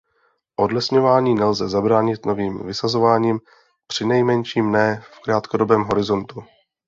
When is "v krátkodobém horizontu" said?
5.13-6.43